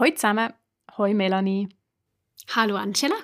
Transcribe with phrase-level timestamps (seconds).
[0.00, 0.54] Hallo zusammen,
[0.96, 1.68] hallo Melanie.
[2.54, 3.16] Hallo Angela.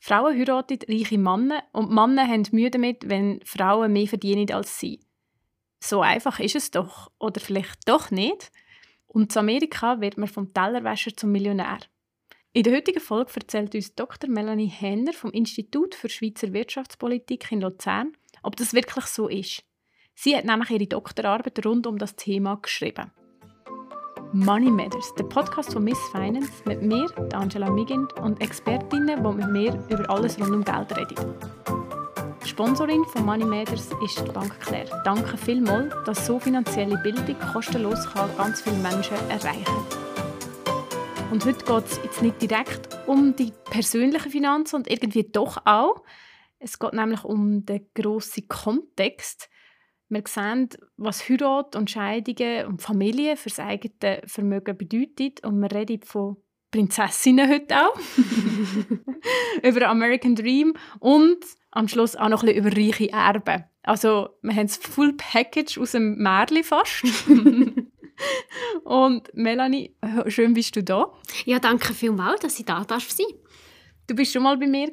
[0.00, 5.00] Frauen heiraten reiche Männer und Männer haben Mühe damit, wenn Frauen mehr verdienen als sie.
[5.80, 8.50] So einfach ist es doch, oder vielleicht doch nicht.
[9.06, 11.80] Und in Amerika wird man vom Tellerwäscher zum Millionär.
[12.54, 14.30] In der heutigen Folge erzählt uns Dr.
[14.30, 19.62] Melanie Henner vom Institut für Schweizer Wirtschaftspolitik in Luzern, ob das wirklich so ist.
[20.14, 23.12] Sie hat nämlich ihre Doktorarbeit rund um das Thema geschrieben.
[24.32, 29.48] Money Matters, der Podcast von Miss Finance mit mir, Angela Migint und Expertinnen, die mit
[29.48, 31.16] mir über alles rund um Geld reden.
[32.44, 35.00] Sponsorin von Money Matters ist die Bank Claire.
[35.02, 39.64] Danke vielmals, dass so finanzielle Bildung kostenlos kann ganz viele Menschen erreichen
[41.30, 46.02] Und heute geht es jetzt nicht direkt um die persönlichen Finanzen und irgendwie doch auch.
[46.58, 49.48] Es geht nämlich um den grossen Kontext–
[50.08, 55.44] wir sehen, was Heirat und Scheidungen und Familie für das eigene Vermögen bedeutet.
[55.44, 56.36] Und wir reden von
[56.70, 57.98] Prinzessinnen heute auch.
[59.62, 61.38] über American Dream und
[61.70, 63.64] am Schluss auch noch ein bisschen über reiche Erben.
[63.82, 67.04] Also wir haben das Full Package aus dem Märli fast.
[68.84, 69.94] und Melanie,
[70.26, 71.12] schön bist du da.
[71.44, 73.26] Ja, danke vielmals, dass ich da darf sein
[74.08, 74.90] Du bist schon mal bei mir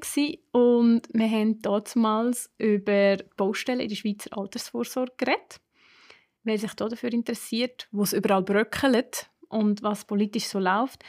[0.51, 5.61] und wir haben damals über Baustellen in der Schweizer Altersvorsorge geredet.
[6.43, 11.05] Wer sich dafür interessiert, wo es überall bröckelt und was politisch so läuft,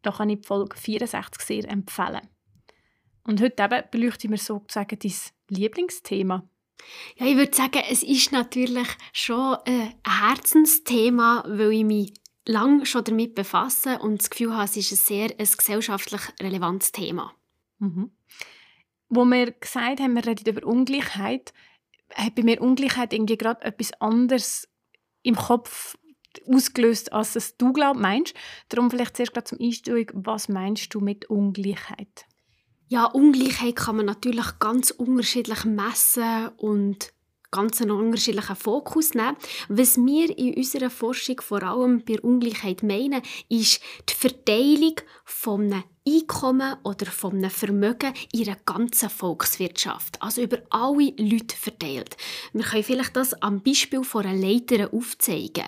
[0.00, 2.26] da kann ich die Folge 64 sehr empfehlen.
[3.24, 5.12] Und heute eben beleuchten wir sozusagen dein
[5.50, 6.48] Lieblingsthema.
[7.16, 12.14] Ja, ich würde sagen, es ist natürlich schon ein Herzensthema, weil ich mich
[12.46, 16.92] lange schon damit befassen und das Gefühl habe, es ist ein sehr ein gesellschaftlich relevantes
[16.92, 17.34] Thema.
[17.78, 18.10] Mhm.
[19.08, 21.52] Wo wir gesagt haben, wir reden über Ungleichheit,
[22.14, 24.68] hat bei mir Ungleichheit irgendwie gerade etwas anderes
[25.22, 25.96] im Kopf
[26.48, 28.34] ausgelöst, als es du glaubst, meinst.
[28.68, 32.26] Darum vielleicht zuerst gerade zum Einstieg, was meinst du mit Ungleichheit?
[32.88, 37.12] Ja, Ungleichheit kann man natürlich ganz unterschiedlich messen und
[37.56, 39.36] ganz einen unterschiedlichen Fokus nehmen.
[39.68, 45.84] Was wir in unserer Forschung vor allem bei Ungleichheit meinen, ist die Verteilung von einem
[46.06, 52.16] Einkommen oder von einem Vermögen in der ganzen Volkswirtschaft, also über alle Leute verteilt.
[52.52, 55.64] Wir können vielleicht das am Beispiel von einer Leiter aufzeigen.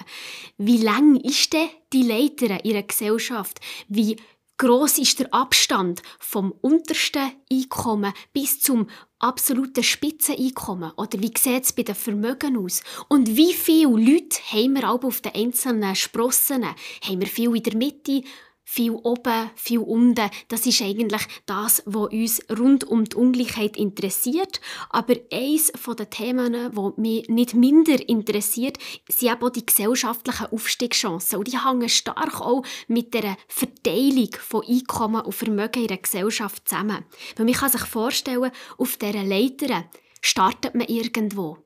[0.58, 3.60] Wie lang ist denn die Leiter in einer Gesellschaft?
[3.88, 4.16] Wie
[4.58, 10.92] groß ist der Abstand vom untersten Einkommen bis zum absoluten Spitzeneinkommen?
[10.96, 12.82] Oder wie sieht es bei den Vermögen aus?
[13.08, 16.64] Und wie viele Leute haben wir auch auf den einzelnen Sprossen?
[16.64, 18.22] Haben wir viel in der Mitte?
[18.70, 20.28] Viel oben, viel unten.
[20.48, 24.60] Das ist eigentlich das, was uns rund um die Ungleichheit interessiert.
[24.90, 28.76] Aber eines der Themen, das mich nicht minder interessiert,
[29.08, 31.38] sind eben auch die gesellschaftlichen Aufstiegschancen.
[31.38, 36.68] Und die hängen stark auch mit der Verteilung von Einkommen und Vermögen in der Gesellschaft
[36.68, 37.06] zusammen.
[37.36, 39.86] Weil man kann sich vorstellen, auf dieser Leiter
[40.20, 41.56] startet man irgendwo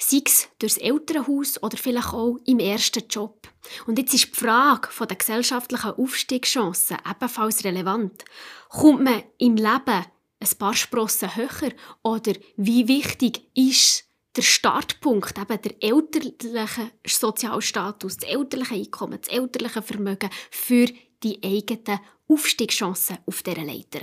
[0.00, 3.48] sei es durchs Elternhaus oder vielleicht auch im ersten Job.
[3.86, 8.24] Und jetzt ist die Frage der gesellschaftlichen Aufstiegschancen ebenfalls relevant.
[8.68, 10.06] Kommt man im Leben
[10.40, 11.72] ein paar Sprossen höher
[12.02, 14.04] oder wie wichtig ist
[14.36, 20.86] der Startpunkt, eben der elterliche Sozialstatus, das elterliche Einkommen, das elterliche Vermögen für
[21.22, 24.00] die eigenen Aufstiegschancen auf dieser Leiter?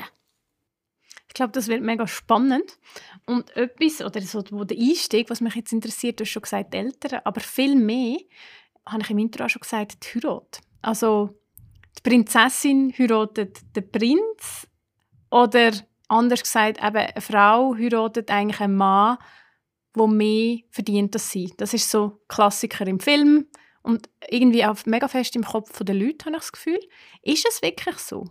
[1.27, 2.77] Ich glaube, das wird mega spannend.
[3.25, 6.73] Und etwas, oder so, wo der Einstieg, was mich jetzt interessiert, du hast schon gesagt,
[6.73, 8.17] die Eltern, aber viel mehr,
[8.88, 10.61] habe ich im Intro auch schon gesagt, die Heirat.
[10.81, 11.37] Also,
[11.97, 14.67] die Prinzessin heiratet den Prinz
[15.29, 15.71] oder
[16.07, 19.17] anders gesagt, eben eine Frau heiratet eigentlich einen Mann,
[19.95, 21.53] der mehr verdient als sie.
[21.57, 23.47] Das ist so Klassiker im Film
[23.81, 26.79] und irgendwie auch mega fest im Kopf der Leute, habe ich das Gefühl.
[27.21, 28.25] Ist es wirklich so?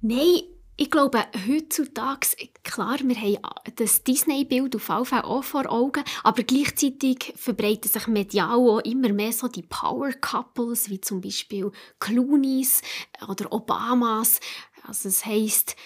[0.00, 0.42] Nein,
[0.80, 2.28] ich glaube, heutzutage,
[2.62, 8.06] klar, wir haben das Disney-Bild auf jeden Fall auch vor Augen, aber gleichzeitig verbreiten sich
[8.06, 12.80] medial auch immer mehr so die Power-Couples, wie zum Beispiel Clooney's
[13.28, 14.40] oder Obamas.
[14.82, 15.76] Also es heisst,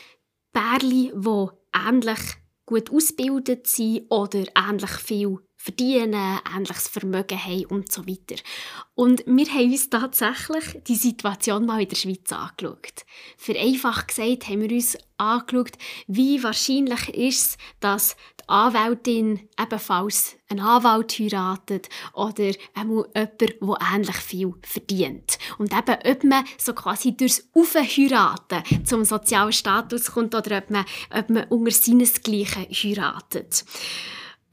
[0.53, 2.21] Pärchen, die ähnlich
[2.65, 8.39] gut ausgebildet sind oder ähnlich viel verdienen, ähnliches Vermögen haben und so weiter.
[8.95, 13.07] Und wir haben uns tatsächlich die Situation mal in der Schweiz angeschaut.
[13.39, 15.73] Vereinfacht gesagt haben wir uns angeschaut,
[16.07, 23.55] wie wahrscheinlich ist es, dass die Anwältin ebenfalls einen Anwalt heiratet oder jemand, der
[23.95, 25.39] ähnlich viel verdient.
[25.57, 30.85] Und eben, ob man so quasi durchs Aufheiraten zum sozialen Status kommt oder ob man,
[31.09, 33.65] ob man unter seinesgleichen heiratet.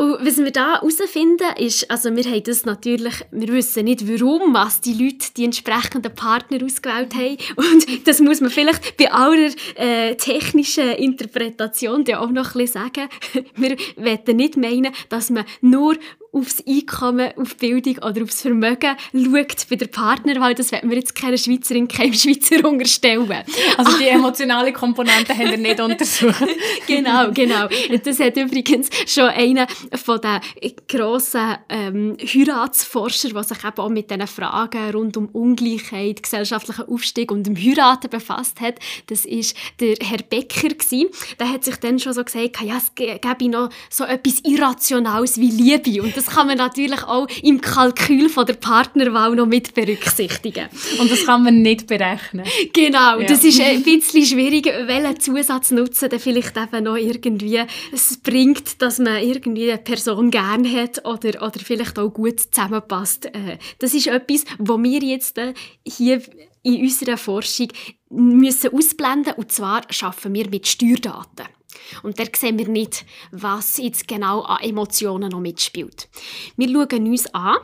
[0.02, 4.52] Und was wir da herausfinden, ist, also wir haben das natürlich, wir wissen nicht, warum
[4.52, 7.38] was die Leute die entsprechenden Partner ausgewählt haben.
[7.56, 13.10] Und das muss man vielleicht bei aller äh, technischen Interpretation auch noch ein bisschen sagen.
[13.56, 15.98] Wir wollen nicht meinen, dass man nur
[16.34, 20.56] aufs Einkommen, auf Bildung oder aufs Vermögen schaut bei der Partnerwahl.
[20.56, 23.44] Das wird mir jetzt keine Schweizerin, keinem Schweizer unterstellen.
[23.78, 26.46] Also die emotionale Komponente haben wir nicht untersucht.
[26.88, 27.68] genau, genau.
[28.04, 30.40] Das hat übrigens schon einer von den
[30.88, 37.32] grossen ähm, Heiratsforschern, der sich eben auch mit diesen Fragen rund um Ungleichheit, gesellschaftlichen Aufstieg
[37.32, 38.76] und dem Heiraten befasst hat.
[39.08, 41.10] Das ist der Herr Becker gewesen.
[41.40, 45.50] Der hat sich dann schon so gesagt, ja, es gäbe noch so etwas Irrationales wie
[45.50, 46.02] Liebe.
[46.02, 50.68] Und das kann man natürlich auch im Kalkül von der Partnerwahl noch mit berücksichtigen.
[51.00, 52.46] Und das kann man nicht berechnen.
[52.74, 53.26] Genau, ja.
[53.26, 59.00] das ist ein bisschen schwierig, welchen Zusatznutzen dann vielleicht eben noch irgendwie es bringt, dass
[59.00, 63.26] man irgendwie eine Person gerne hat oder, oder vielleicht auch gut zusammenpasst.
[63.26, 66.22] Äh, das ist etwas, wo wir jetzt äh, hier
[66.62, 67.70] in unserer Forschung
[68.10, 71.48] müssen ausblenden und zwar schaffen wir mit Steuerdaten.
[72.04, 76.10] Und da sehen wir nicht, was jetzt genau an Emotionen noch mitspielt.
[76.58, 77.58] Wir schauen uns an,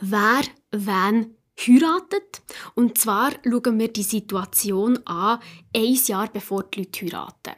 [0.00, 0.42] wer
[0.72, 2.42] wen heiratet.
[2.74, 5.38] Und zwar schauen wir die Situation an,
[5.74, 7.54] ein Jahr bevor die Leute heiraten.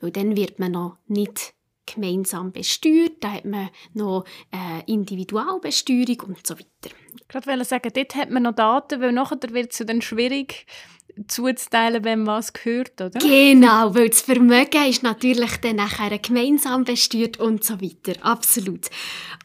[0.00, 1.54] Weil dann wird man noch nicht
[1.86, 6.94] gemeinsam besteuert, da hat man noch äh, Individualbesteuerung und so weiter.
[7.28, 10.66] Ich wollte sagen, dort hat man noch Daten, weil nachher wird es dann schwierig,
[11.28, 13.18] zuzuteilen, wenn was gehört, oder?
[13.18, 18.14] Genau, weil das Vermögen ist natürlich dann nachher gemeinsam besteuert und so weiter.
[18.24, 18.88] Absolut.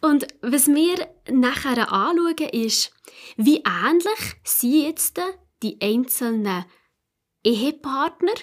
[0.02, 2.92] Und was wir nachher anschauen, ist,
[3.38, 5.22] wie ähnlich sind jetzt
[5.62, 6.66] die einzelnen
[7.44, 8.34] Ehepartner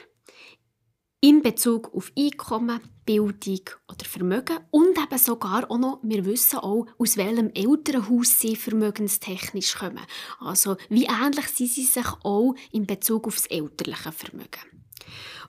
[1.21, 6.87] in Bezug auf Einkommen, Bildung oder Vermögen und eben sogar auch noch, wir wissen auch,
[6.99, 10.05] aus welchem Elternhaus sie vermögenstechnisch kommen.
[10.41, 14.61] Also wie ähnlich sind sie sich auch in Bezug auf das elterliche Vermögen.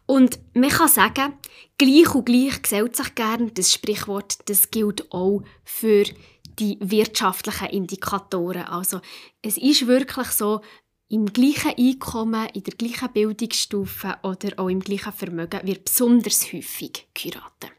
[0.05, 1.33] Und man kann sagen,
[1.77, 6.05] gleich und gleich gesellt sich gern, das Sprichwort, das gilt auch für
[6.59, 8.63] die wirtschaftlichen Indikatoren.
[8.63, 9.01] Also
[9.41, 10.61] es ist wirklich so,
[11.09, 17.07] im gleichen Einkommen, in der gleichen Bildungsstufe oder auch im gleichen Vermögen wird besonders häufig
[17.13, 17.71] geheiratet.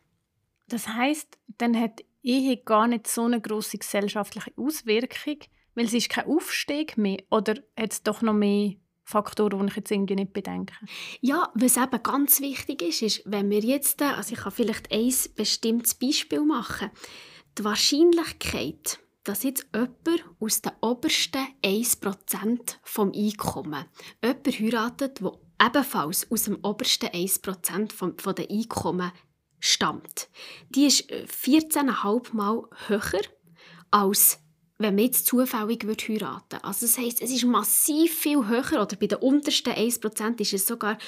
[0.68, 5.38] Das heißt, dann hat Ehe gar nicht so eine große gesellschaftliche Auswirkung,
[5.74, 9.76] weil es ist kein Aufstieg mehr oder hat es doch noch mehr Faktoren, die ich
[9.76, 10.74] jetzt irgendwie nicht bedenke?
[11.20, 15.14] Ja, was eben ganz wichtig ist, ist, wenn wir jetzt, also ich kann vielleicht ein
[15.34, 16.90] bestimmtes Beispiel machen,
[17.56, 18.98] die Wahrscheinlichkeit,
[19.28, 23.84] dass jetzt jemand aus den obersten 1% vom Einkommen
[24.22, 25.32] jemand heiratet, der
[25.62, 29.12] ebenfalls aus dem obersten 1% vom, von den Einkommen
[29.60, 30.30] stammt.
[30.70, 33.22] Die ist 14,5 Mal höher
[33.90, 34.38] als
[34.78, 36.64] wenn man jetzt zufällig heiraten würde.
[36.64, 40.66] Also das heisst, es ist massiv viel höher, oder bei den untersten 1% ist es
[40.66, 40.98] sogar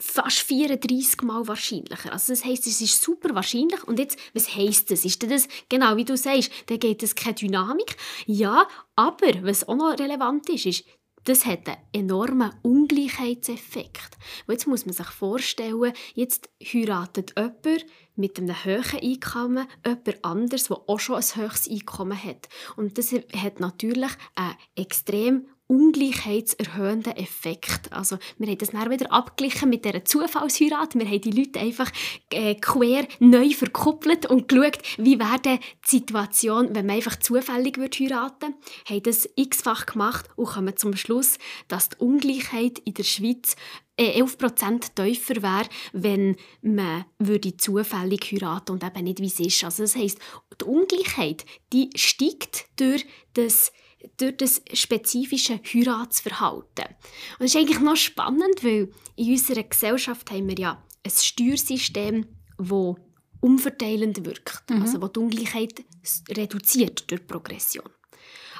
[0.00, 2.12] fast 34 Mal wahrscheinlicher.
[2.12, 3.84] Also das heißt, es ist super wahrscheinlich.
[3.84, 5.04] Und jetzt, was heisst das?
[5.04, 7.96] Ist das genau wie du sagst, dann geht es keine Dynamik?
[8.26, 8.66] Ja,
[8.96, 10.84] aber was auch noch relevant ist, ist,
[11.24, 14.16] das hat einen enormen Ungleichheitseffekt.
[14.46, 17.84] Und jetzt muss man sich vorstellen, jetzt heiratet jemand
[18.16, 22.48] mit einem hohen Einkommen jemand anderes, der auch schon ein höheres Einkommen hat.
[22.76, 27.92] Und das hat natürlich einen extrem ungleichheitserhöhenden Effekt.
[27.92, 30.96] Also wir haben das dann wieder abgeglichen mit dieser Zufallsheirat.
[30.96, 31.90] Wir haben die Leute einfach
[32.30, 37.96] äh, quer neu verkuppelt und geschaut, wie wäre die Situation, wenn man einfach zufällig würde
[37.98, 38.88] heiraten würde.
[38.88, 43.54] haben das x-fach gemacht und kommen zum Schluss, dass die Ungleichheit in der Schweiz
[43.96, 44.78] 11% äh,
[45.12, 49.62] tiefer wäre, wenn man würde zufällig heiraten und eben nicht, wie es ist.
[49.62, 50.18] Also das heisst,
[50.60, 53.72] die Ungleichheit die steigt durch das
[54.16, 56.86] durch das spezifische Heiratsverhalten.
[56.86, 62.26] Und das ist eigentlich noch spannend, weil in unserer Gesellschaft haben wir ja ein Steuersystem,
[62.58, 62.94] das
[63.40, 64.82] umverteilend wirkt, mhm.
[64.82, 65.84] also das die Ungleichheit
[66.28, 67.88] reduziert durch Progression.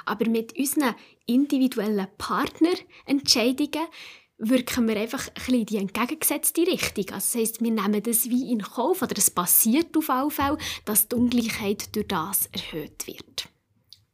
[0.05, 0.95] Aber mit unseren
[1.27, 3.85] individuellen Partnerentscheidungen
[4.39, 7.05] wirken wir einfach ein bisschen in die entgegengesetzte Richtung.
[7.13, 10.57] Also das heisst, wir nehmen das wie in Kauf, oder es passiert auf alle Fälle,
[10.85, 13.50] dass die Ungleichheit durch das erhöht wird.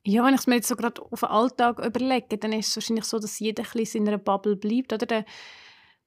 [0.07, 2.75] Ja, wenn ich es mir jetzt so gerade auf den Alltag überlege, dann ist es
[2.77, 4.93] wahrscheinlich so, dass jeder ein bisschen in einer Bubble bleibt.
[4.93, 5.25] Oder der,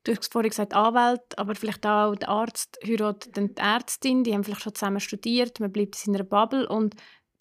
[0.04, 4.32] du hast vorhin gesagt Anwalt, aber vielleicht auch der Arzt heiratet dann die Ärztin, die
[4.32, 6.94] haben vielleicht schon zusammen studiert, man bleibt in einer Bubble und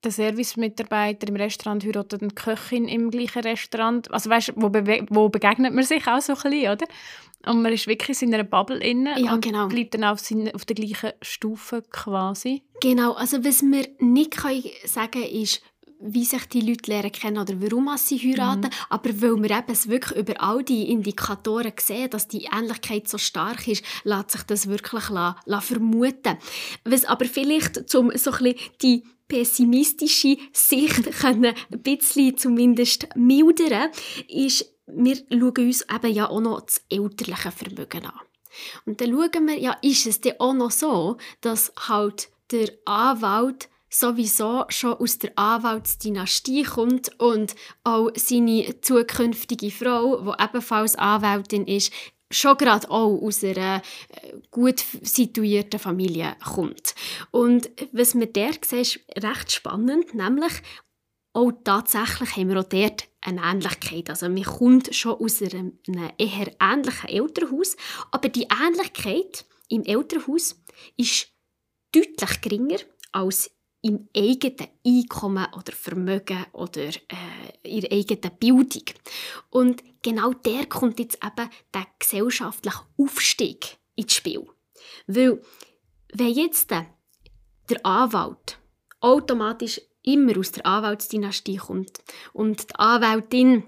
[0.04, 4.12] der Servicemitarbeiter im Restaurant heiratet eine Köchin im gleichen Restaurant.
[4.12, 6.88] Also weißt, wo, be wo begegnet man sich auch so ein bisschen, oder?
[7.46, 9.68] Und man ist wirklich in einer Bubble inne Ja, und genau.
[9.68, 12.64] bleibt dann auf, seine, auf der gleichen Stufe quasi.
[12.82, 15.62] Genau, also was wir nicht können sagen ist,
[16.00, 19.90] wie sich die Leute lernen kennen oder warum sie heiraten, aber weil wir eben es
[19.90, 24.68] wirklich über all die Indikatoren sehen, dass die Ähnlichkeit so stark ist, lässt sich das
[24.68, 26.38] wirklich la, la vermuten.
[26.86, 33.90] Was aber vielleicht zum so ein die pessimistische Sicht können ein bisschen zumindest mildern,
[34.28, 38.20] ist, wir schauen uns eben ja auch noch das elterliche Vermögen an.
[38.86, 43.70] Und dann schauen wir, ja, ist es denn auch noch so, dass halt der Anwalt
[43.90, 51.92] sowieso schon aus der Anwaltsdynastie kommt und auch seine zukünftige Frau, die ebenfalls Anwältin ist,
[52.32, 56.94] schon gerade auch aus einer äh, gut situierten Familie kommt.
[57.32, 60.54] Und was wir dort sehen, ist recht spannend, nämlich
[61.34, 64.10] auch tatsächlich haben wir auch dort eine Ähnlichkeit.
[64.10, 65.78] Also man kommt schon aus einem
[66.18, 67.76] eher ähnlichen Elternhaus,
[68.12, 70.62] aber die Ähnlichkeit im Elternhaus
[70.98, 71.28] ist
[71.92, 72.80] deutlich geringer
[73.12, 76.94] als im eigenen Einkommen oder Vermögen oder äh,
[77.64, 78.84] ihrer eigenen Bildung.
[79.50, 84.46] Und genau der kommt jetzt eben der gesellschaftliche Aufstieg ins Spiel.
[85.08, 85.42] Weil,
[86.14, 86.88] wenn jetzt der,
[87.70, 88.60] der Anwalt
[89.00, 92.00] automatisch immer aus der Anwaltsdynastie kommt
[92.34, 93.64] und die Anwältin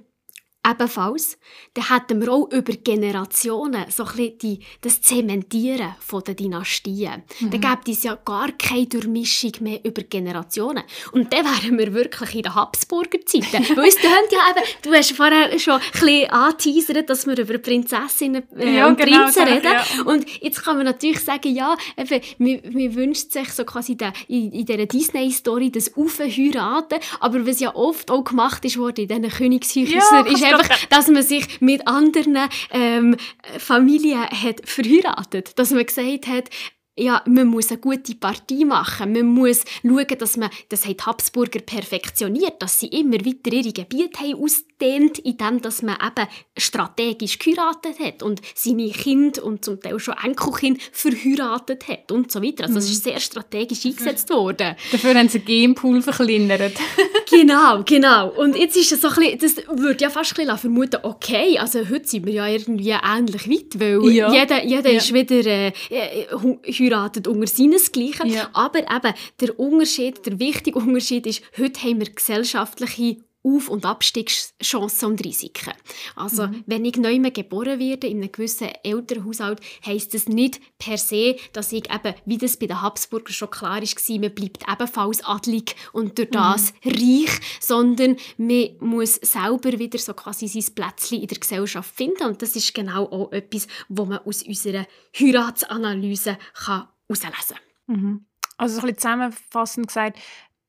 [0.67, 1.37] ebenfalls,
[1.73, 7.23] dann hätten wir auch über Generationen so ein bisschen die, das Zementieren von der Dynastien.
[7.39, 7.51] Mhm.
[7.51, 10.83] Dann gäbe es ja gar keine Durchmischung mehr über Generationen.
[11.13, 13.45] Und dann wären wir wirklich in den Habsburger Zeiten.
[13.75, 13.89] Weil
[14.31, 18.87] ja eben, du hast vorher schon ein bisschen angeteasert, dass wir über Prinzessinnen äh, Ja,
[18.87, 19.63] und genau, Prinzen reden.
[19.63, 20.03] ja.
[20.05, 24.11] Und jetzt kann man natürlich sagen, ja, eben, man, man wünscht sich so quasi den,
[24.27, 29.07] in, in dieser Disney-Story das Aufheiraten, aber was ja oft auch gemacht ist worden in
[29.07, 32.37] diesen Königshäusern, Ja, ist einfach, dass man sich mit anderen
[32.71, 33.15] ähm,
[33.57, 35.57] Familien hat verheiratet.
[35.57, 36.49] Dass man gesagt hat,
[37.01, 39.13] ja, man muss eine gute Partie machen.
[39.13, 43.71] Man muss schauen, dass man, das haben die Habsburger perfektioniert, dass sie immer weiter ihre
[43.73, 46.27] Gebiete haben ausdehnt, indem dass man eben
[46.57, 52.41] strategisch geheiratet hat und seine Kinder und zum Teil schon Enkelkind verheiratet hat und so
[52.41, 52.63] weiter.
[52.63, 54.75] Also das ist sehr strategisch eingesetzt worden.
[54.91, 56.73] Dafür haben sie den Gamepool verkleinert.
[57.31, 58.27] Genau, genau.
[58.29, 61.57] Und jetzt ist es so ein bisschen, das würde ja fast ein bisschen vermuten, okay,
[61.57, 64.33] also heute sind wir ja irgendwie ähnlich weit, weil Ja.
[64.33, 64.97] jeder, jeder Ja.
[64.97, 66.25] ist wieder äh, äh,
[66.91, 68.29] heiratet unter seinesgleichen.
[68.29, 68.49] Ja.
[68.53, 75.09] Aber eben, der Unterschied, der wichtige Unterschied ist, heute haben wir gesellschaftliche auf- und Abstiegschancen
[75.09, 75.73] und Risiken.
[76.15, 81.35] Also, wenn ich neu geboren werde, in einem gewissen Elternhaushalt, heisst das nicht per se,
[81.53, 85.75] dass ich eben, wie das bei den Habsburger schon klar war, man bleibt ebenfalls adlig
[85.93, 91.39] und durch das reich, sondern man muss selber wieder so quasi sein Plätzchen in der
[91.39, 92.23] Gesellschaft finden.
[92.23, 94.85] Und das ist genau auch etwas, was man aus unserer
[95.17, 97.57] Heiratsanalyse kann herauslesen
[97.87, 97.95] kann.
[97.95, 98.25] Mhm.
[98.57, 100.19] Also so ein bisschen zusammenfassend gesagt,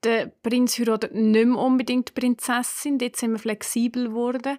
[0.04, 4.59] der Prinz heiratet nicht mehr unbedingt die Prinzessin, dort sind wir flexibel geworden.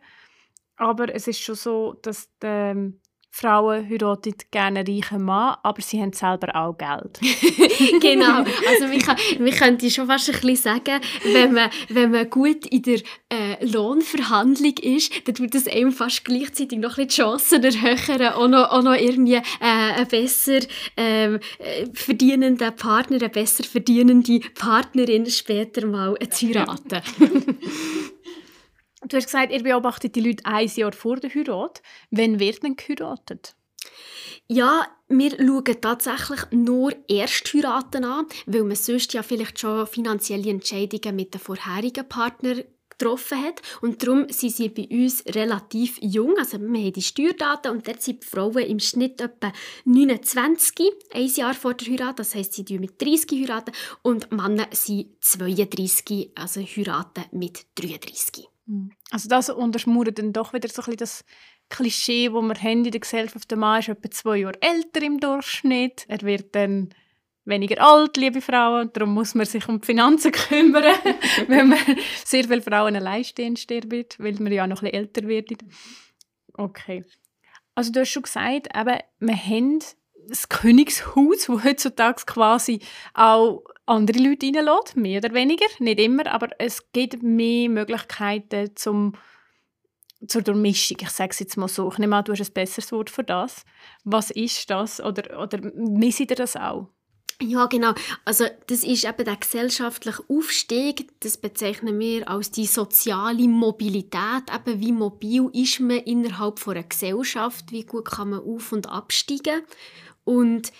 [0.75, 2.99] Aber es ist schon so, dass die ähm,
[3.35, 7.19] Frauen heiraten gerne einen reichen Mann, aber sie haben selber auch Geld.
[7.99, 8.45] genau.
[8.67, 12.67] Also man, kann, man könnte schon fast ein bisschen sagen, wenn man, wenn man gut
[12.67, 12.99] in der
[13.29, 18.33] äh, Lohnverhandlung ist, dann tut das einem fast gleichzeitig noch ein bisschen die Chancen erhöhen,
[18.33, 20.59] auch noch, auch noch irgendwie äh, einen besser
[20.95, 27.01] ähm, äh, verdienenden Partner, eine besser verdienende Partnerin später mal zu heiraten.
[29.07, 31.81] Du hast gesagt, ihr beobachtet die Leute ein Jahr vor der Heirat.
[32.11, 33.55] Wann wird denn geheiratet?
[34.47, 41.15] Ja, wir schauen tatsächlich nur Erstheiraten an, weil man sonst ja vielleicht schon finanzielle Entscheidungen
[41.15, 43.61] mit den vorherigen Partnern getroffen hat.
[43.81, 46.35] Und darum sind sie bei uns relativ jung.
[46.37, 49.51] Also wir haben die Steuerdaten und dort sind die Frauen im Schnitt etwa
[49.85, 52.19] 29, ein Jahr vor der Heirat.
[52.19, 58.52] Das heisst, sie mit 30 heiraten und Männer sind 32, also heiraten mit 33.
[59.11, 61.25] Also das unterschmauert dann doch wieder so ein bisschen das
[61.69, 63.49] Klischee, das wir haben in der Gesellschaft.
[63.49, 66.05] Der Mann ist etwa zwei Jahre älter im Durchschnitt.
[66.07, 66.89] Er wird dann
[67.45, 68.91] weniger alt, liebe Frauen.
[68.93, 70.95] Darum muss man sich um die Finanzen kümmern,
[71.47, 71.79] wenn man
[72.25, 75.51] sehr viele Frauen alleinstehend sterben, weil man ja noch ein bisschen älter wird.
[76.53, 77.03] Okay.
[77.75, 79.79] Also du hast schon gesagt, eben, wir haben
[80.27, 82.79] das Königshaus, wo heutzutage quasi
[83.13, 89.13] auch andere Leute reinlässt, mehr oder weniger, nicht immer, aber es gibt mehr Möglichkeiten zum,
[90.27, 90.97] zur Durchmischung.
[91.01, 91.91] Ich sage es jetzt mal so.
[91.91, 93.65] Ich nehme an, du hast ein besseres Wort für das.
[94.03, 95.01] Was ist das?
[95.01, 96.87] Oder, oder misst ihr das auch?
[97.41, 97.93] Ja, genau.
[98.25, 104.43] Also das ist eben der gesellschaftliche Aufstieg, das bezeichnen wir als die soziale Mobilität.
[104.53, 109.63] Eben wie mobil ist man innerhalb einer Gesellschaft, wie gut kann man auf- und absteigen.
[110.23, 110.71] Und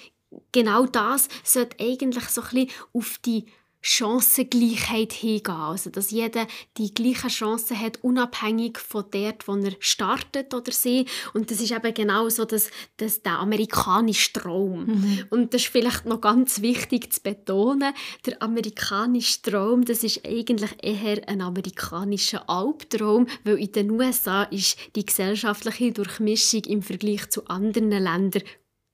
[0.51, 3.45] genau das sollte eigentlich so ein bisschen auf die
[3.85, 5.53] Chancengleichheit hingehen.
[5.53, 6.47] Also, dass jeder
[6.77, 11.05] die gleichen Chancen hat, unabhängig von dort, wo er startet oder sie.
[11.33, 14.85] Und das ist eben genau so dass, dass der amerikanische Traum.
[14.85, 15.25] Mhm.
[15.29, 17.93] Und das ist vielleicht noch ganz wichtig zu betonen.
[18.25, 24.77] Der amerikanische Traum, das ist eigentlich eher ein amerikanischer Albtraum, weil in den USA ist
[24.95, 28.43] die gesellschaftliche Durchmischung im Vergleich zu anderen Ländern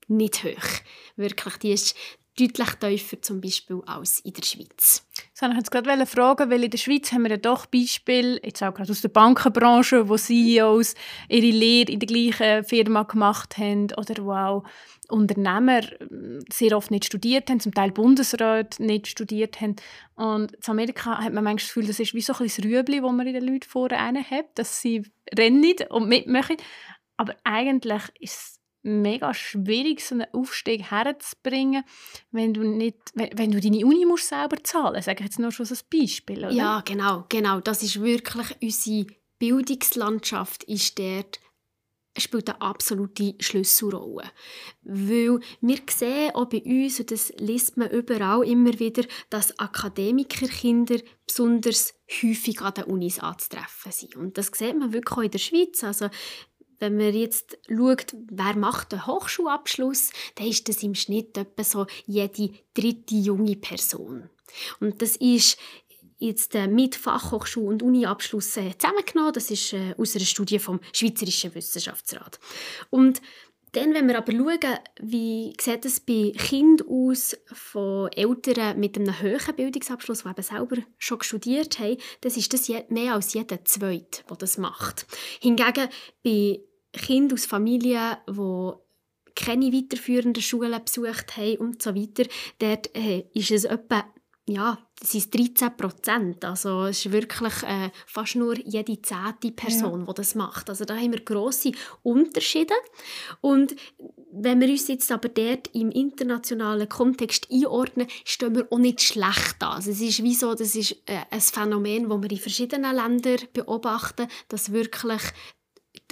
[0.10, 0.82] nicht hoch.
[1.16, 1.96] Wirklich, die ist
[2.40, 5.06] deutlich tiefer zum Beispiel als in der Schweiz.
[5.40, 8.64] Wollte ich jetzt gerade fragen, weil in der Schweiz haben wir ja doch Beispiele, jetzt
[8.64, 10.96] auch gerade aus der Bankenbranche, wo CEOs
[11.28, 14.64] ihre Lehre in der gleichen Firma gemacht haben oder wo auch
[15.10, 19.76] Unternehmer hm, sehr oft nicht studiert haben, zum Teil Bundesräte nicht studiert haben.
[20.16, 23.12] Und in Amerika hat man manchmal das Gefühl, das ist wie so ein Rüebli, das
[23.12, 25.04] man in den Leuten vorne hat, dass sie
[25.36, 26.58] rennen und mitmachen.
[27.18, 31.84] Aber eigentlich ist es mega schwierig, so einen Aufstieg herzubringen,
[32.32, 35.06] wenn du, nicht, wenn, wenn du deine Uni musst selber zahlen musst.
[35.06, 36.40] Sage ich jetzt nur schon als Beispiel.
[36.40, 36.52] Oder?
[36.52, 37.60] Ja, genau, genau.
[37.60, 39.08] Das ist wirklich unsere
[39.40, 41.40] Bildungslandschaft ist dort
[42.18, 44.30] spielt eine absolute Schlüsselrolle.
[44.82, 51.00] Weil wir sehen auch bei uns, und das liest man überall immer wieder, dass Akademikerkinder
[51.26, 54.16] besonders häufig an den Unis anzutreffen sind.
[54.16, 55.84] Und das sieht man wirklich auch in der Schweiz.
[55.84, 56.10] Also
[56.80, 61.86] wenn man jetzt schaut, wer macht einen Hochschulabschluss, dann ist das im Schnitt etwa so
[62.06, 64.30] jede dritte junge Person.
[64.80, 65.58] Und das ist
[66.18, 69.34] jetzt äh, mit Fachhochschul- und Uniabschluss zusammengenommen.
[69.34, 72.40] Das ist äh, aus einer Studie vom Schweizerischen Wissenschaftsrat.
[72.90, 73.22] Und
[73.74, 79.20] dann, wenn wir aber schauen, wie sieht es bei Kindern aus von Eltern mit einem
[79.22, 84.24] höheren Bildungsabschluss, die eben selber schon studiert haben, dann ist das mehr als jeder Zweite,
[84.28, 85.06] der das macht.
[85.40, 85.88] Hingegen
[86.24, 86.62] bei
[86.94, 88.72] Kinder aus Familien, die
[89.36, 92.24] keine weiterführenden Schulen besucht haben und so weiter,
[92.60, 94.04] dort äh, ist es etwa
[94.50, 96.44] ja, das ist 13 Prozent.
[96.44, 100.06] Also es ist wirklich äh, fast nur jede zehnte Person, ja.
[100.08, 100.70] die das macht.
[100.70, 102.74] Also da haben wir grosse Unterschiede.
[103.42, 103.76] Und
[104.34, 109.58] wenn wir uns jetzt aber dort im internationalen Kontext einordnen, stehen wir auch nicht schlecht
[109.60, 109.74] da.
[109.74, 113.48] Also es ist wie so, das ist äh, ein Phänomen, das wir in verschiedenen Ländern
[113.54, 115.22] beobachten, dass wirklich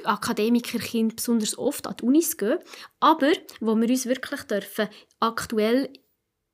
[0.07, 2.59] Akademikerkinder besonders oft an die Unis gehen,
[2.99, 4.89] aber wo wir uns wirklich dürfen
[5.19, 5.91] aktuell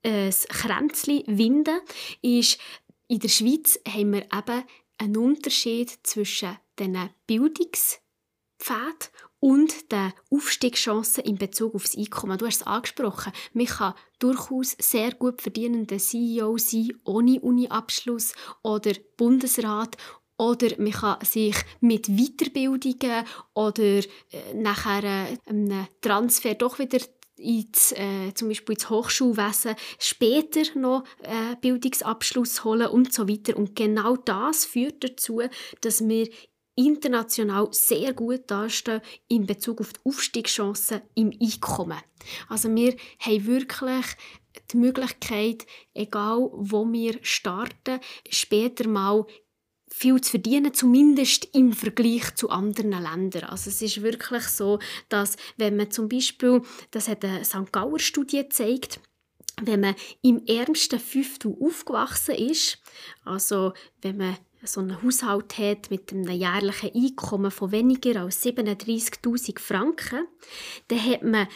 [0.04, 1.80] ein Kränzchen winden,
[2.22, 2.60] ist,
[3.08, 4.63] in der Schweiz haben wir eben
[4.98, 12.38] einen Unterschied zwischen den Bildungspfad und den Aufstiegschancen in Bezug auf das Einkommen.
[12.38, 13.34] Du hast es angesprochen.
[13.52, 19.98] Man kann durchaus sehr gut verdienender CEO sein, ohne Uni-Abschluss oder Bundesrat
[20.38, 27.00] oder man kann sich mit Weiterbildungen oder äh, nachher äh, einem Transfer doch wieder
[27.38, 33.58] ins, äh, zum Beispiel ins Hochschulwesen später noch äh, Bildungsabschluss holen und so weiter.
[33.58, 35.41] Und genau das führt dazu,
[35.82, 36.30] dass wir
[36.76, 42.00] international sehr gut dastehen in Bezug auf die Aufstiegschancen im Einkommen.
[42.50, 44.06] Also wir haben wirklich
[44.72, 49.26] die Möglichkeit, egal wo wir starten, später mal
[49.96, 53.44] viel zu verdienen, zumindest im Vergleich zu anderen Ländern.
[53.44, 57.72] Also es ist wirklich so, dass wenn man zum Beispiel, das hat eine St.
[57.72, 59.00] Gauer Studie gezeigt,
[59.62, 62.80] wenn man im ärmsten Fünftel aufgewachsen ist,
[63.24, 69.60] also wenn man so einen Haushalt hat mit einem jährlichen Einkommen von weniger als 37.000
[69.60, 70.28] Franken,
[70.88, 71.48] dann hat man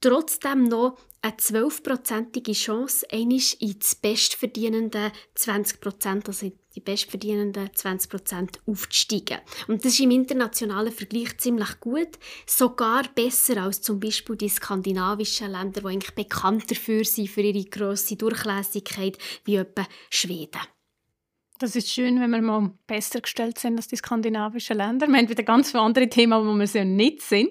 [0.00, 8.60] trotzdem noch eine 12-prozentige Chance, einmal ins bestverdienende 20 Prozent, also die bestverdienenden 20 Prozent
[8.66, 9.38] aufzusteigen.
[9.68, 15.50] Und das ist im internationalen Vergleich ziemlich gut, sogar besser als zum Beispiel die skandinavischen
[15.50, 20.60] Länder, die eigentlich bekannt dafür sind, für ihre grosse Durchlässigkeit, wie etwa Schweden.
[21.60, 25.06] Das ist schön, wenn wir mal besser gestellt sind als die skandinavischen Länder.
[25.06, 27.50] Wir haben wieder ganz viele andere Themen, wo wir sehr nicht sind.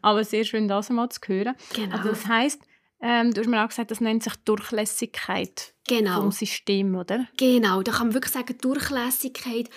[0.00, 1.56] Aber sehr schön, das einmal zu hören.
[1.74, 1.96] Genau.
[1.96, 2.62] Also das heisst,
[3.02, 5.74] ähm, du hast mir auch gesagt, das nennt sich Durchlässigkeit.
[5.88, 6.20] Genau.
[6.20, 7.26] vom System, oder?
[7.36, 9.70] Genau, da kann man wirklich sagen, die Durchlässigkeit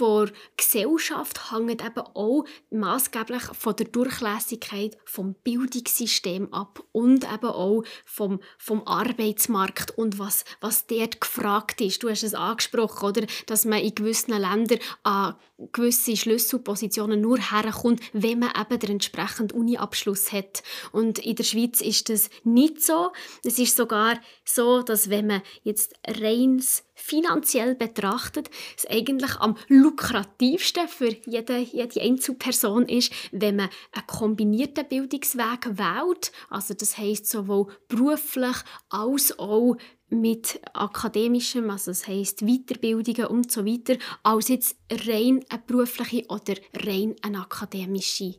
[0.00, 7.82] der Gesellschaft hängt eben auch maßgeblich von der Durchlässigkeit vom Bildungssystem ab und eben auch
[8.04, 12.02] vom, vom Arbeitsmarkt und was, was dort gefragt ist.
[12.02, 13.26] Du hast es angesprochen, oder?
[13.46, 15.34] dass man in gewissen Ländern an
[15.72, 20.62] gewisse Schlüsselpositionen nur herkommt, wenn man eben den entsprechenden Uni-Abschluss hat.
[20.92, 23.12] Und in der Schweiz ist das nicht so.
[23.44, 30.88] Es ist sogar so, dass wenn man jetzt reins finanziell betrachtet, es eigentlich am lukrativsten
[30.88, 36.32] für jede, jede Einzelperson ist, wenn man einen kombinierten Bildungsweg wählt.
[36.50, 38.56] Also das heißt sowohl beruflich
[38.90, 39.76] als auch
[40.08, 46.54] mit akademischem, also das heisst Weiterbildungen und so weiter, als jetzt rein eine berufliche oder
[46.74, 48.36] rein ein akademische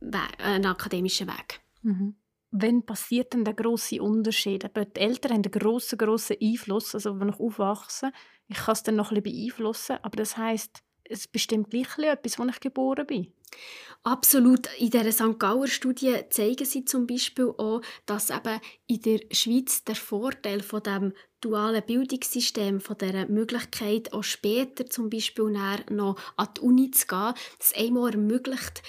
[0.00, 1.60] Weg, ein akademischer Weg.
[1.82, 2.14] Mhm.
[2.50, 4.64] Wann passiert denn der grosse Unterschied?
[4.64, 8.10] Aber die Eltern haben einen grossen, grossen Einfluss, also wenn ich aufwachse,
[8.48, 12.38] ich kann es dann noch ein bisschen beeinflussen, aber das heisst, es bestimmt gleich etwas,
[12.38, 13.32] als ich geboren bin.
[14.02, 14.68] Absolut.
[14.78, 15.38] In der St.
[15.38, 20.82] Gauer Studie zeigen sie zum Beispiel auch, dass eben in der Schweiz der Vorteil von
[20.82, 27.06] dem dualen Bildungssystem, von der Möglichkeit, auch später zum Beispiel noch an die Uni zu
[27.06, 28.82] gehen, das einmal ermöglicht,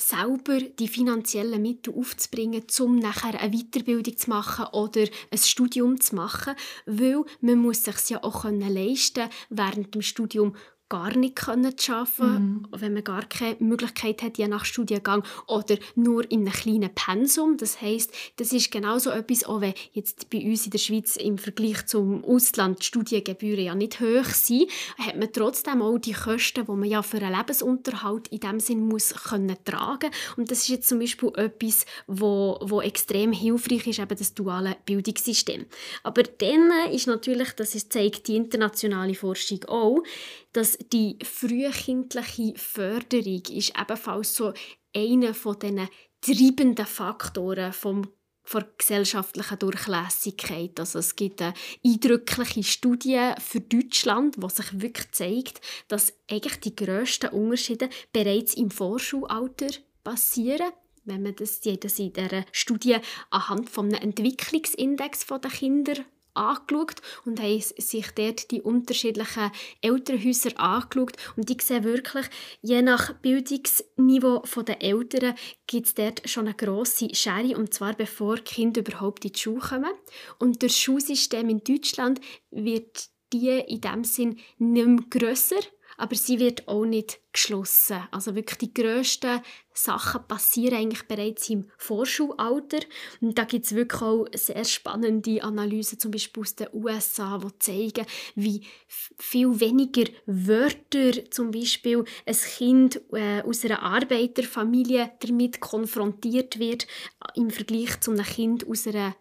[0.00, 6.16] selber die finanziellen Mittel aufzubringen, um nachher eine Weiterbildung zu machen oder ein Studium zu
[6.16, 6.54] machen,
[6.86, 10.56] weil man muss sich ja auch leisten während dem Studium
[10.90, 12.66] gar nicht können arbeiten mhm.
[12.72, 17.56] wenn man gar keine Möglichkeit hat, je nach Studiengang oder nur in einem kleinen Pensum.
[17.56, 21.38] Das heißt, das ist genauso etwas, auch wenn jetzt bei uns in der Schweiz im
[21.38, 26.66] Vergleich zum Ausland die Studiengebühren ja nicht hoch sind, hat man trotzdem auch die Kosten,
[26.66, 30.10] die man ja für einen Lebensunterhalt in dem Sinn muss können tragen.
[30.36, 34.76] Und das ist jetzt zum Beispiel etwas, wo, wo extrem hilfreich ist, eben das duale
[34.84, 35.66] Bildungssystem.
[36.02, 40.02] Aber dann ist natürlich, das zeigt die internationale Forschung auch,
[40.52, 44.52] dass die frühkindliche Förderung ist ebenfalls so
[44.94, 45.88] einer von diesen
[46.20, 48.08] treibenden Faktoren vom
[48.42, 50.80] von gesellschaftlicher Durchlässigkeit.
[50.80, 56.74] Also es gibt eine eindrückliche Studie für Deutschland, wo sich wirklich zeigt, dass eigentlich die
[56.74, 59.68] grössten Unterschiede bereits im Vorschulalter
[60.02, 60.72] passieren
[61.04, 62.98] wenn man das, in dieser Studie
[63.30, 65.94] anhand einem Entwicklungsindex der Kinder
[66.34, 71.12] angeschaut und haben sich dort die unterschiedlichen Elternhäuser angeschaut.
[71.36, 72.26] Und die sehen wirklich,
[72.62, 75.34] je nach Bildungsniveau der Eltern
[75.66, 79.38] gibt es dort schon eine grosse Schere, und zwar bevor die Kinder überhaupt in die
[79.38, 79.92] Schule kommen.
[80.38, 85.60] Und das Schulsystem in Deutschland wird die in dem Sinn nicht mehr grösser,
[86.00, 88.02] aber sie wird auch nicht geschlossen.
[88.10, 89.40] Also wirklich die grössten
[89.72, 92.80] Sachen passieren eigentlich bereits im Vorschulalter.
[93.20, 97.58] Und da gibt es wirklich auch sehr spannende Analysen, zum Beispiel aus den USA, die
[97.58, 106.58] zeigen, wie viel weniger Wörter zum Beispiel ein Kind äh, aus einer Arbeiterfamilie damit konfrontiert
[106.58, 106.86] wird
[107.34, 109.14] im Vergleich zu einem Kind aus einer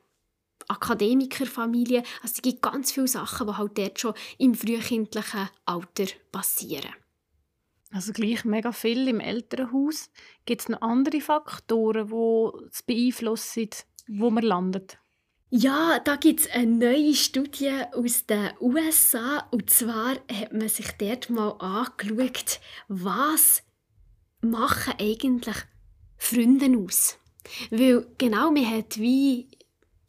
[0.69, 2.03] Akademikerfamilie.
[2.21, 6.93] Also es gibt ganz viele Sachen, die halt dort schon im frühkindlichen Alter passieren.
[7.91, 10.09] Also gleich mega viel im Elternhaus.
[10.45, 13.69] Gibt es noch andere Faktoren, die es beeinflussen,
[14.07, 14.99] wo man landet?
[15.51, 19.47] Ja, da gibt es eine neue Studie aus den USA.
[19.49, 23.63] Und zwar hat man sich dort mal angeschaut, was
[24.41, 25.55] machen eigentlich
[26.17, 27.17] Freunde aus.
[27.71, 29.47] Weil genau, man hat wie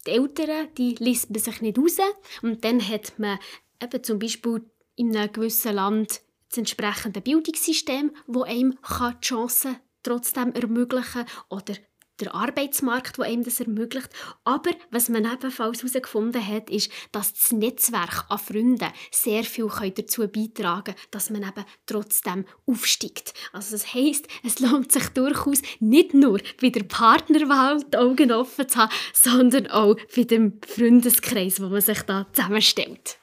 [0.06, 1.98] die Eltern, die liest sich nicht raus.
[2.42, 3.38] Und dann hat man
[3.82, 4.64] eben zum Beispiel
[4.96, 11.26] in einem gewissen Land das entsprechende Bildungssystem, das einem die Chancen trotzdem ermöglichen kann.
[11.48, 11.74] Oder
[12.20, 14.10] der Arbeitsmarkt, der einem das ermöglicht.
[14.44, 20.28] Aber was man ebenfalls herausgefunden hat, ist, dass das Netzwerk an Freunden sehr viel dazu
[20.28, 23.34] beitragen kann, dass man eben trotzdem aufsteigt.
[23.52, 28.68] Also das heisst, es lohnt sich durchaus nicht nur bei der Partnerwahl die Augen offen
[28.68, 33.18] zu haben, sondern auch bei dem Freundeskreis, wo man sich da zusammenstellt.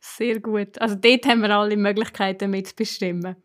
[0.00, 0.80] Sehr gut.
[0.80, 3.36] Also dort haben wir alle Möglichkeiten mitzubestimmen.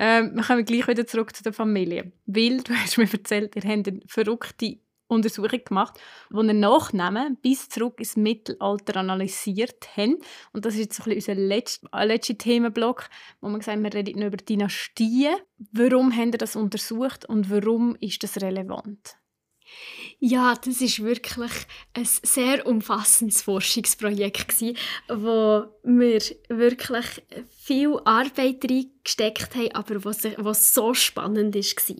[0.00, 2.12] Ähm, wir kommen gleich wieder zurück zu der Familie.
[2.26, 5.98] Weil, du hast mir erzählt, ihr habt eine verrückte Untersuchung gemacht,
[6.30, 10.18] wo einen Nachnamen bis zurück ins Mittelalter analysiert haben.
[10.52, 13.08] Und das ist jetzt so ein unser letzter, äh, letzter Themenblock,
[13.40, 15.34] wo wir gesagt wir reden über Dynastien.
[15.72, 19.16] Warum haben ihr das untersucht und warum ist das relevant?
[20.20, 21.52] Ja, das ist wirklich
[21.94, 24.76] ein sehr umfassendes Forschungsprojekt gewesen,
[25.08, 27.06] wo wir wirklich
[27.60, 31.96] viel Arbeit reingesteckt haben, aber was, was so spannend war.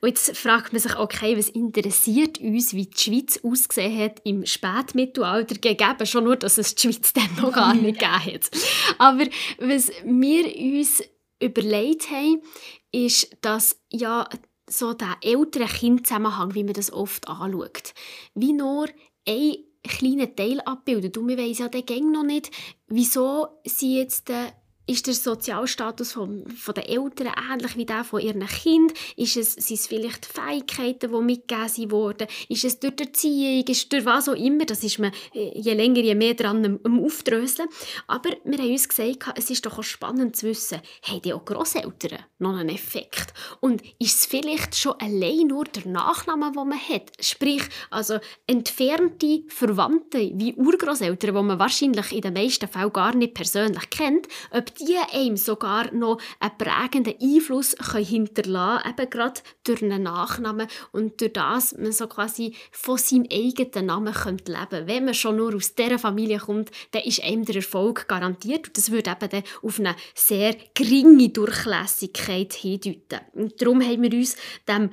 [0.00, 4.44] Und jetzt fragt man sich, okay, was interessiert uns, wie die Schweiz ausgesehen hat im
[4.44, 8.50] Spätmittelalter, gegeben schon nur, dass es die Schweiz dann noch gar nicht gegeben hat.
[8.98, 9.26] Aber
[9.58, 11.04] was wir uns
[11.40, 12.42] überlegt haben,
[12.90, 14.28] ist, dass ja
[14.68, 17.94] so der ältere Kindzusammenhang, wie man das oft anschaut,
[18.34, 18.88] wie nur
[19.26, 21.16] ein kleiner Teil abbildet.
[21.18, 22.50] Und wir wissen ja dann noch nicht,
[22.86, 24.52] wieso sie jetzt äh,
[24.86, 28.92] ist der Sozialstatus von, von den Eltern ähnlich wie der von ihren Kind?
[29.16, 32.28] Ist es, sind es vielleicht Fähigkeiten, die mitgegeben wurden?
[32.48, 33.64] Ist es durch die Erziehung?
[33.66, 34.66] Ist es durch was auch immer?
[34.66, 37.68] Das ist man äh, je länger, je mehr dran am, am Aufdröseln.
[38.06, 41.44] Aber wir haben uns gesagt, es ist doch auch spannend zu wissen, haben die auch
[41.44, 43.32] Grosseltern noch einen Effekt?
[43.60, 47.10] Und ist es vielleicht schon allein nur der Nachname, den man hat?
[47.20, 53.34] Sprich, also entfernte Verwandte wie Urgroßeltern, die man wahrscheinlich in den meisten Fällen gar nicht
[53.34, 59.40] persönlich kennt, ob die einem sogar noch einen prägenden Einfluss können hinterlassen können, eben gerade
[59.64, 64.68] durch einen Nachnamen und durch das man so quasi von seinem eigenen Namen könnte leben
[64.68, 64.86] könnte.
[64.86, 68.76] Wenn man schon nur aus dieser Familie kommt, dann ist einem der Erfolg garantiert und
[68.76, 73.20] das würde eben dann auf eine sehr geringe Durchlässigkeit hindeuten.
[73.32, 74.36] Und darum haben wir uns
[74.68, 74.90] dem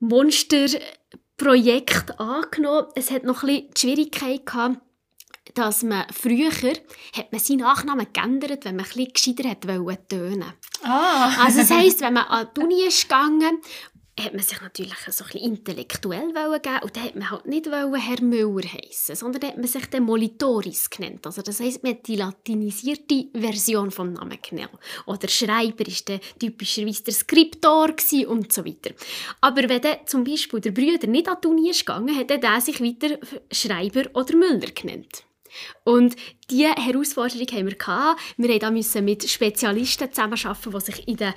[0.00, 2.86] Monsterprojekt angenommen.
[2.94, 4.80] Es hat noch ein bisschen die gehabt,
[5.54, 10.52] dass man früher hat man seinen Nachnamen geändert, wenn man ein bisschen gescheiter hat tönen
[10.82, 11.44] ah.
[11.44, 13.60] Also das heisst, wenn man an die Uni ist gegangen
[14.20, 17.66] hat man sich natürlich so ein bisschen intellektuell geben und dann hat man halt nicht
[17.66, 21.26] Herr Müller heißen, sondern hat man sich den Molitoris genannt.
[21.26, 24.78] Also das heisst, man hat die latinisierte Version vom Namen genommen.
[25.06, 27.94] Oder Schreiber ist der typischerweise der Skriptor
[28.26, 28.90] und so weiter.
[29.40, 32.60] Aber wenn dann zum Beispiel der Brüder nicht an die Uni ist gegangen, hat er
[32.60, 33.18] sich weiter
[33.50, 35.24] Schreiber oder Müller genannt.
[35.84, 36.16] Und
[36.50, 38.20] diese Herausforderung haben wir gehabt.
[38.36, 41.34] Wir mussten mit Spezialisten zusammenarbeiten, die sich in den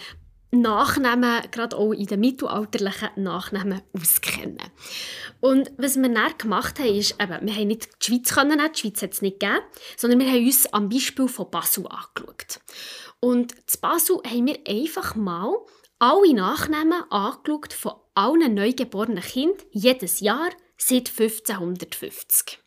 [0.61, 4.57] Nachnamen, gerade auch in den mittelalterlichen Nachnamen, auskennen.
[5.41, 8.79] Und was wir dann gemacht haben, ist, eben, wir haben nicht die Schweiz können, die
[8.79, 9.61] Schweiz hat es nicht gegeben,
[9.97, 12.59] sondern wir haben uns am Beispiel von Basel angeschaut.
[13.19, 15.55] Und zu Basel haben wir einfach mal
[15.99, 22.64] alle Nachnamen angeschaut von allen neugeborenen Kindern, jedes Jahr seit 1550.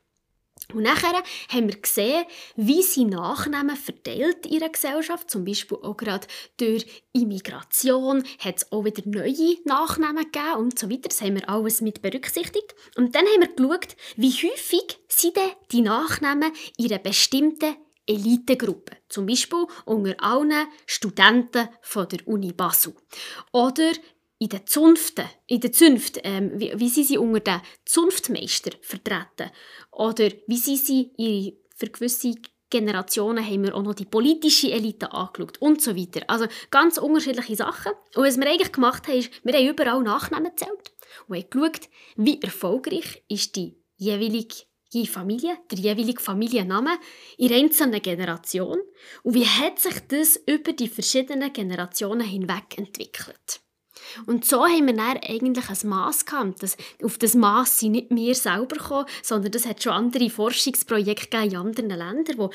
[0.75, 2.25] Und nachher haben wir gesehen,
[2.57, 6.27] wie sie Nachnamen verteilt in ihrer Gesellschaft, zum Beispiel auch gerade
[6.59, 11.09] durch Immigration hat es auch wieder neue Nachnamen gegeben und so weiter.
[11.09, 12.75] Das haben wir alles mit berücksichtigt.
[12.97, 17.77] Und dann haben wir geschaut, wie häufig sind denn die Nachnamen in einer bestimmten
[18.07, 22.95] Elitegruppe, zum Beispiel unter allen Studenten von der Uni Basel.
[23.53, 23.93] Oder
[24.39, 29.51] in den Zunften, in den Zünften, ähm, wie, wie sind sie unter den Zunftmeister vertreten?
[29.91, 32.35] Oder wie sind sie ihre, für gewisse
[32.71, 36.23] Generationen haben wir auch noch die politische Elite angeschaut und so weiter.
[36.29, 37.93] Also ganz unterschiedliche Sachen.
[38.15, 40.93] Und was wir eigentlich gemacht haben, ist, wir haben überall Nachnamen gezählt
[41.27, 44.55] und haben geschaut, wie erfolgreich ist die jeweilige
[45.07, 46.99] Familie, der jeweilige Familienname
[47.37, 48.83] in einzelnen Generationen
[49.23, 53.61] und wie hat sich das über die verschiedenen Generationen hinweg entwickelt.
[54.27, 56.63] Und so haben wir dann eigentlich ein Mass gehabt.
[56.63, 61.39] Das, auf das Mass sind nicht wir selber gekommen, sondern das hat schon andere Forschungsprojekte
[61.39, 62.49] in anderen Ländern, die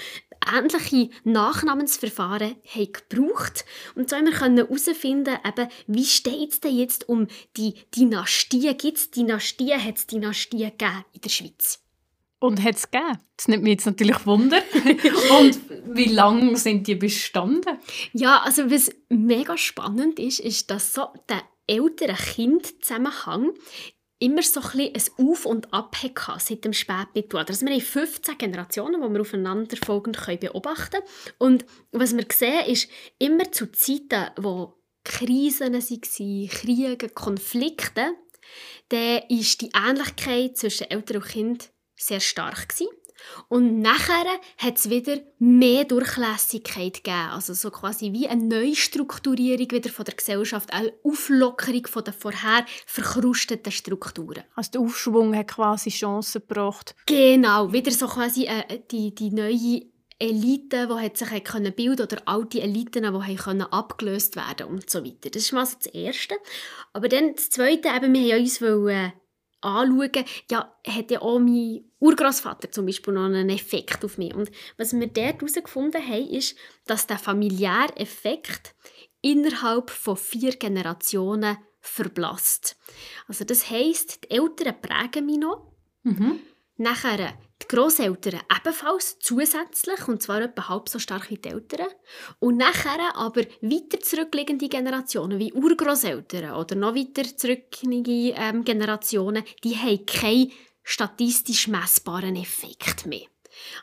[0.55, 3.65] ähnliche Nachnamensverfahren haben gebraucht.
[3.95, 8.73] Und so haben wir herausfinden, eben, wie steht es denn jetzt um die Dynastie?
[8.75, 9.83] Gibt es Dynastien?
[9.83, 11.82] Hat es Dynastien gegeben in der Schweiz?
[12.43, 13.19] Und hat es gegeben?
[13.37, 14.57] Das nimmt mich jetzt natürlich Wunder.
[15.39, 15.59] Und
[15.95, 17.77] wie lange sind die bestanden?
[18.11, 23.53] Ja, also was mega spannend ist, ist, dass so der ältere Kind-Zusammenhang
[24.19, 27.51] immer so ein, ein Auf und Ab hatte seit dem Spätmittelalter.
[27.51, 31.05] Also wir haben 15 Generationen, die wir aufeinanderfolgend beobachten können.
[31.37, 34.73] Und was wir sehen, ist, immer zu Zeiten, wo
[35.05, 38.15] Krisen waren, Kriege, Konflikte,
[38.89, 41.72] dann ist die Ähnlichkeit zwischen Eltern und Kind
[42.07, 42.87] sehr stark gewesen.
[43.47, 44.25] Und nachher
[44.57, 47.29] hat es wieder mehr Durchlässigkeit gegeben.
[47.31, 52.65] Also so quasi wie eine Neustrukturierung wieder von der Gesellschaft, eine Auflockerung von den vorher
[52.85, 54.43] verkrusteten Strukturen.
[54.55, 56.95] Also der Aufschwung hat quasi Chancen gebracht.
[57.05, 62.21] Genau, wieder so quasi äh, die, die neue Elite, die hat sich bilden können oder
[62.25, 65.29] alte Eliten, die können abgelöst werden und so weiter.
[65.29, 66.35] Das ist mal so das Erste.
[66.93, 69.13] Aber dann das Zweite, eben, wir haben uns wollen,
[69.63, 74.33] anschauen, ja, hat ja auch mein Urgroßvater zum Beispiel noch einen Effekt auf mich.
[74.33, 78.75] Und was wir dort herausgefunden haben, ist, dass der familiäre Effekt
[79.21, 82.77] innerhalb von vier Generationen verblasst.
[83.27, 85.73] Also das heisst, die Eltern prägen mich noch.
[86.03, 86.39] Mhm.
[86.77, 91.87] Nachher die Grosseltern ebenfalls zusätzlich, und zwar etwa halb so stark wie die Eltern.
[92.39, 99.75] Und nachher aber weiter zurückliegende Generationen, wie Urgroßeltern oder noch weiter zurückliegende ähm, Generationen, die
[99.75, 100.51] haben keinen
[100.83, 103.32] statistisch messbaren Effekt mehr.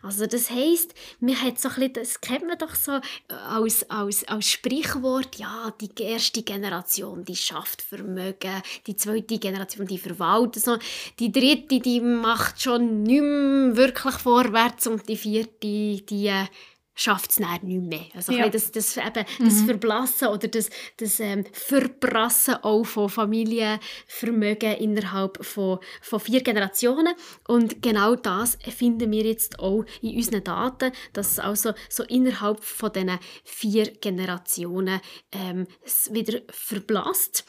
[0.03, 3.89] Also das heisst, mir hat so ein bisschen, das kennt man doch so äh, als,
[3.91, 10.63] als, als Sprichwort, ja, die erste Generation, die schafft Vermögen, die zweite Generation, die verwaltet,
[10.63, 10.79] so,
[11.19, 16.47] die dritte, die macht schon nicht mehr wirklich vorwärts und die vierte, die äh,
[16.95, 18.07] schafft es nicht mehr.
[18.15, 18.49] Also ja.
[18.49, 19.67] das, das, eben, das mhm.
[19.67, 27.15] Verblassen oder das, das ähm, Verbrassen auch von Familienvermögen innerhalb von, von vier Generationen.
[27.49, 32.63] Und genau das finden wir jetzt auch in unseren Daten, dass es also so innerhalb
[32.63, 35.01] von diesen vier Generationen
[35.33, 35.67] ähm,
[36.11, 37.45] wieder verblasst.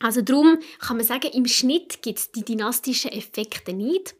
[0.00, 4.14] Also darum kann man sagen, im Schnitt gibt es die dynastischen Effekte nicht.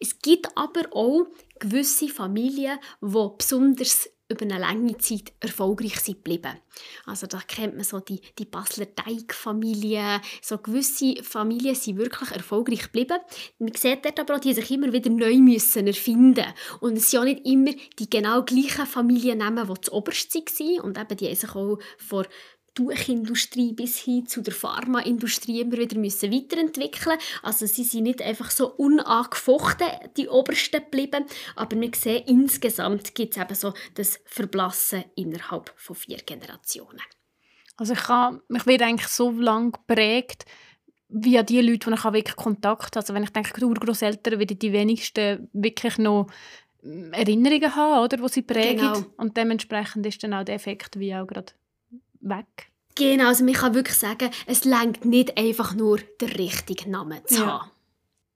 [0.00, 1.26] Es gibt aber auch
[1.58, 6.58] gewisse Familien, die besonders über eine lange Zeit erfolgreich sind geblieben.
[7.06, 12.82] Also da kennt man so die, die Basler Teigfamilie, so gewisse Familien sind wirklich erfolgreich
[12.84, 13.18] geblieben.
[13.58, 16.44] Man sieht dort aber auch, die sich immer wieder neu müssen erfinden
[16.80, 20.98] und es sind auch nicht immer die genau gleichen Familiennamen, die zu oberst waren und
[20.98, 22.26] eben die haben sich auch vor
[22.78, 28.52] Tuchindustrie bis hin zu der Pharmaindustrie immer wieder müssen weiterentwickeln Also sie sind nicht einfach
[28.52, 31.24] so unangefochten die Obersten geblieben,
[31.56, 37.02] aber wir sehen, insgesamt gibt es eben so das Verblassen innerhalb von vier Generationen.
[37.76, 40.44] Also ich, kann, ich werde eigentlich so lange geprägt,
[41.08, 43.00] wie die Leute, die ich wirklich Kontakt habe.
[43.00, 46.28] Also wenn ich denke, die Urgroßeltern, werden die wenigsten wirklich noch
[46.82, 48.92] Erinnerungen haben, oder, wo sie prägen.
[48.92, 49.06] Genau.
[49.16, 51.52] Und dementsprechend ist dann auch der Effekt wie auch gerade
[52.28, 52.70] weg.
[52.94, 57.42] Genau, also man kann wirklich sagen, es lenkt nicht einfach nur den richtigen Namen zu
[57.42, 57.46] ja.
[57.46, 57.70] haben.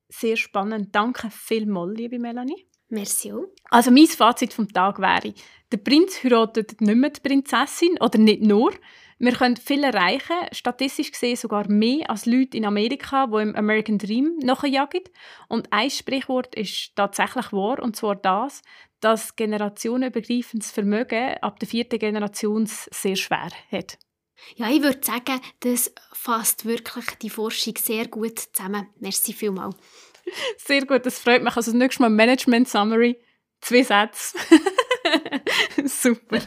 [0.08, 0.94] Sehr spannend.
[0.94, 2.66] Danke vielmals, liebe Melanie.
[2.88, 3.46] Merci auch.
[3.70, 5.34] Also mein Fazit vom Tag wäre,
[5.72, 8.72] der Prinz heiratet nicht mehr die Prinzessin oder nicht nur.
[9.18, 13.96] Wir können viel erreichen, statistisch gesehen sogar mehr als Leute in Amerika, die im American
[13.96, 15.02] Dream nachjagen.
[15.48, 18.62] Und ein Sprichwort ist tatsächlich wahr, und zwar das,
[19.02, 23.98] dass generationenübergreifendes Vermögen ab der vierten Generation sehr schwer hat.
[24.56, 28.88] Ja, ich würde sagen, das fasst wirklich die Forschung sehr gut zusammen.
[29.00, 29.76] Merci vielmals.
[30.56, 31.56] Sehr gut, das freut mich.
[31.56, 33.20] Also das nächste Mal Management Summary,
[33.60, 34.38] zwei Sätze.
[35.84, 36.38] Super.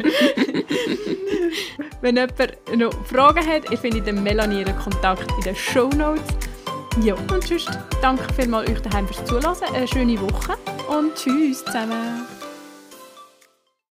[2.01, 6.23] Wenn jemand noch Fragen hat, ich finde den Melanie ihren Kontakt in den Show Notes.
[7.01, 7.69] Ja, und sonst
[8.01, 9.73] danke vielmals euch daheim fürs Zuhören.
[9.73, 12.25] Eine schöne Woche und tschüss zusammen.